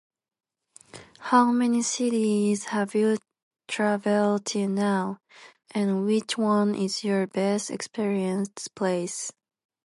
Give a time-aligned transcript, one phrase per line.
[1.19, 3.19] How many cities have you
[3.67, 5.19] traveled till now
[5.75, 9.31] and which one is your best experienced place?